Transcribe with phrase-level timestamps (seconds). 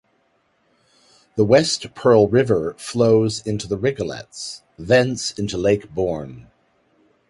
[1.35, 6.47] The West Pearl River flows into The Rigolets, thence into Lake Borgne.